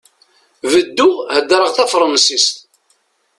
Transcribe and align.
Bedduɣ 0.71 1.15
ḥefḍeɣ 1.35 1.65
tafṛansist. 1.75 2.55